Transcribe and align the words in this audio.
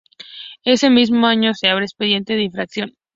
Ese 0.65 0.89
mismo 0.89 1.27
año 1.27 1.53
se 1.53 1.69
abre 1.69 1.85
expediente 1.85 2.33
de 2.33 2.41
infracción. 2.41 2.93